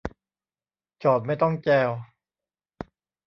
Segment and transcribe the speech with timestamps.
[1.03, 1.89] จอดไม่ต้องแจว